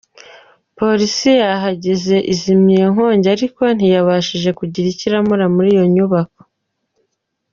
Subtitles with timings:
[0.77, 6.41] Police yahageze izimya iyi nkongi ariko ntiyabashije kugira icyo iramura muri iyi nyubako.